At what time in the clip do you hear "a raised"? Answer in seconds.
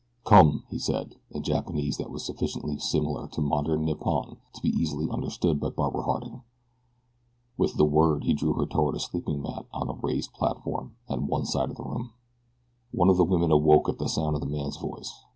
9.89-10.33